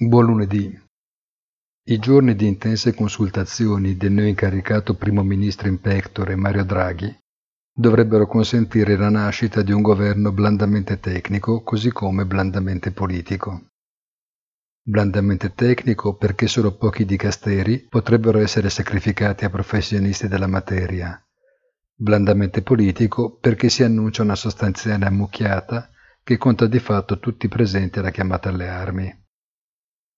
Buon 0.00 0.26
lunedì. 0.26 0.80
I 1.88 1.98
giorni 1.98 2.36
di 2.36 2.46
intense 2.46 2.94
consultazioni 2.94 3.96
del 3.96 4.12
neo 4.12 4.26
incaricato 4.26 4.94
primo 4.94 5.24
ministro 5.24 5.66
in 5.66 5.80
pectore 5.80 6.36
Mario 6.36 6.64
Draghi 6.64 7.18
dovrebbero 7.74 8.28
consentire 8.28 8.96
la 8.96 9.08
nascita 9.08 9.60
di 9.62 9.72
un 9.72 9.82
governo 9.82 10.30
blandamente 10.30 11.00
tecnico 11.00 11.64
così 11.64 11.90
come 11.90 12.26
blandamente 12.26 12.92
politico. 12.92 13.70
Blandamente 14.80 15.52
tecnico 15.52 16.14
perché 16.14 16.46
solo 16.46 16.76
pochi 16.76 17.04
dicasteri 17.04 17.80
potrebbero 17.88 18.38
essere 18.38 18.70
sacrificati 18.70 19.46
a 19.46 19.50
professionisti 19.50 20.28
della 20.28 20.46
materia. 20.46 21.20
Blandamente 21.92 22.62
politico 22.62 23.36
perché 23.36 23.68
si 23.68 23.82
annuncia 23.82 24.22
una 24.22 24.36
sostanziale 24.36 25.06
ammucchiata 25.06 25.90
che 26.22 26.36
conta 26.36 26.68
di 26.68 26.78
fatto 26.78 27.18
tutti 27.18 27.48
presenti 27.48 27.98
alla 27.98 28.10
chiamata 28.10 28.48
alle 28.48 28.68
armi. 28.68 29.26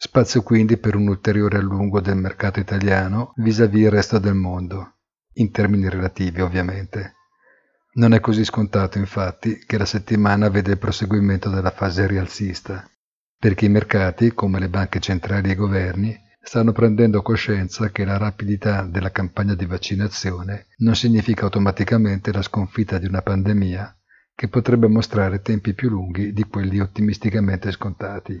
Spazio 0.00 0.44
quindi 0.44 0.76
per 0.76 0.94
un 0.94 1.08
ulteriore 1.08 1.58
allungo 1.58 2.00
del 2.00 2.14
mercato 2.14 2.60
italiano 2.60 3.32
vis-à-vis 3.34 3.82
il 3.82 3.90
resto 3.90 4.20
del 4.20 4.34
mondo, 4.34 4.98
in 5.34 5.50
termini 5.50 5.88
relativi 5.88 6.40
ovviamente. 6.40 7.14
Non 7.94 8.14
è 8.14 8.20
così 8.20 8.44
scontato 8.44 8.98
infatti 8.98 9.58
che 9.66 9.76
la 9.76 9.84
settimana 9.84 10.50
vede 10.50 10.70
il 10.70 10.78
proseguimento 10.78 11.50
della 11.50 11.72
fase 11.72 12.06
rialzista, 12.06 12.88
perché 13.36 13.64
i 13.64 13.70
mercati, 13.70 14.32
come 14.34 14.60
le 14.60 14.68
banche 14.68 15.00
centrali 15.00 15.48
e 15.48 15.52
i 15.54 15.56
governi, 15.56 16.16
stanno 16.40 16.70
prendendo 16.70 17.20
coscienza 17.20 17.90
che 17.90 18.04
la 18.04 18.18
rapidità 18.18 18.82
della 18.82 19.10
campagna 19.10 19.54
di 19.54 19.66
vaccinazione 19.66 20.68
non 20.76 20.94
significa 20.94 21.42
automaticamente 21.42 22.32
la 22.32 22.42
sconfitta 22.42 22.98
di 22.98 23.06
una 23.06 23.22
pandemia 23.22 23.98
che 24.32 24.46
potrebbe 24.46 24.86
mostrare 24.86 25.42
tempi 25.42 25.74
più 25.74 25.88
lunghi 25.88 26.32
di 26.32 26.44
quelli 26.44 26.78
ottimisticamente 26.78 27.72
scontati. 27.72 28.40